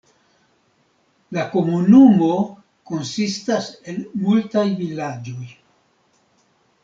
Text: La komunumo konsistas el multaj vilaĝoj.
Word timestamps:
La 1.37 1.43
komunumo 1.49 2.29
konsistas 2.91 3.69
el 3.93 4.01
multaj 4.23 4.65
vilaĝoj. 4.79 5.47